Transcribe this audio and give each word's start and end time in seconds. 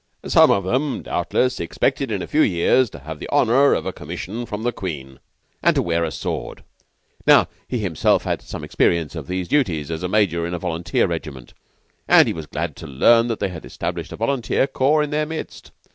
Some 0.25 0.49
of 0.49 0.63
them, 0.63 1.03
doubtless, 1.03 1.59
expected 1.59 2.09
in 2.11 2.23
a 2.23 2.27
few 2.27 2.41
years 2.41 2.89
to 2.89 2.97
have 3.01 3.19
the 3.19 3.29
honor 3.31 3.75
of 3.75 3.85
a 3.85 3.93
commission 3.93 4.47
from 4.47 4.63
the 4.63 4.71
Queen, 4.71 5.19
and 5.61 5.75
to 5.75 5.83
wear 5.83 6.03
a 6.03 6.09
sword. 6.09 6.63
Now, 7.27 7.47
he 7.67 7.77
himself 7.77 8.23
had 8.23 8.41
had 8.41 8.49
some 8.49 8.63
experience 8.63 9.13
of 9.13 9.27
these 9.27 9.47
duties, 9.47 9.91
as 9.91 10.01
a 10.01 10.07
Major 10.07 10.47
in 10.47 10.55
a 10.55 10.57
volunteer 10.57 11.05
regiment, 11.05 11.53
and 12.07 12.27
he 12.27 12.33
was 12.33 12.47
glad 12.47 12.75
to 12.77 12.87
learn 12.87 13.27
that 13.27 13.39
they 13.39 13.49
had 13.49 13.63
established 13.63 14.11
a 14.11 14.15
volunteer 14.15 14.65
corps 14.65 15.03
in 15.03 15.11
their 15.11 15.27
midst. 15.27 15.69